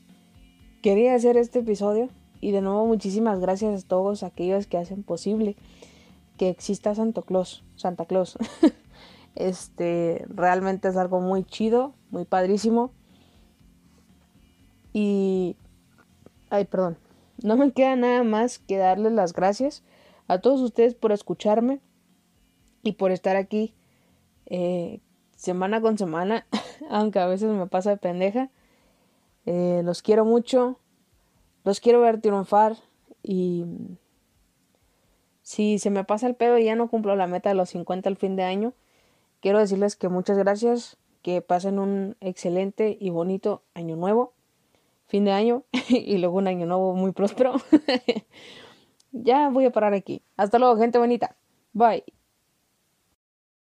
quería 0.82 1.15
hacer 1.15 1.38
este 1.38 1.60
episodio 1.60 2.10
y 2.41 2.52
de 2.52 2.60
nuevo 2.60 2.86
muchísimas 2.86 3.39
gracias 3.39 3.86
a 3.86 3.88
todos 3.88 4.22
aquellos 4.22 4.67
que 4.67 4.78
hacen 4.78 5.02
posible 5.02 5.56
que 6.38 6.50
exista 6.50 6.95
Santa 6.95 7.21
Claus, 7.21 7.63
Santa 7.76 8.06
Claus. 8.06 8.38
este, 9.36 10.26
realmente 10.30 10.88
es 10.88 10.97
algo 10.97 11.19
muy 11.19 11.43
chido, 11.43 11.93
muy 12.10 12.26
padrísimo. 12.26 12.91
Y 14.93 15.58
ay, 16.50 16.65
perdón. 16.65 16.97
No 17.43 17.56
me 17.56 17.71
queda 17.71 17.95
nada 17.95 18.23
más 18.23 18.58
que 18.58 18.78
darles 18.78 19.12
las 19.12 19.34
gracias 19.34 19.84
a 20.28 20.39
todos 20.39 20.62
ustedes 20.62 20.95
por 20.95 21.12
escucharme 21.12 21.82
y 22.82 22.93
por 22.93 23.12
estar 23.12 23.36
aquí 23.36 23.76
eh, 24.47 25.02
semana 25.36 25.82
con 25.82 25.97
semana, 25.97 26.47
aunque 26.89 27.19
a 27.19 27.28
veces 27.28 27.52
me 27.52 27.67
pasa 27.67 27.91
de 27.91 27.97
pendeja. 27.97 28.50
Eh, 29.45 29.82
los 29.84 30.02
quiero 30.02 30.26
mucho, 30.26 30.80
los 31.63 31.80
quiero 31.80 32.02
ver 32.02 32.19
triunfar 32.19 32.76
y 33.23 33.65
si 35.48 35.80
se 35.80 35.90
me 35.90 36.04
pasa 36.04 36.28
el 36.28 36.36
pedo 36.36 36.58
y 36.58 36.66
ya 36.66 36.76
no 36.76 36.90
cumplo 36.90 37.16
la 37.16 37.26
meta 37.26 37.48
de 37.48 37.56
los 37.56 37.70
50 37.70 38.10
al 38.10 38.18
fin 38.18 38.36
de 38.36 38.44
año, 38.44 38.74
quiero 39.40 39.60
decirles 39.60 39.96
que 39.96 40.10
muchas 40.10 40.38
gracias, 40.38 40.98
que 41.22 41.42
pasen 41.42 41.80
un 41.80 42.18
excelente 42.20 42.98
y 43.00 43.12
bonito 43.12 43.64
año 43.74 43.96
nuevo, 43.96 44.34
fin 45.06 45.24
de 45.24 45.32
año 45.32 45.64
y 45.88 46.18
luego 46.18 46.40
un 46.40 46.50
año 46.50 46.66
nuevo 46.66 46.96
muy 46.96 47.14
próspero. 47.14 47.54
ya 49.14 49.48
voy 49.48 49.64
a 49.64 49.72
parar 49.72 49.94
aquí. 49.94 50.22
Hasta 50.36 50.60
luego, 50.60 50.76
gente 50.76 51.00
bonita. 51.00 51.38
Bye. 51.72 52.16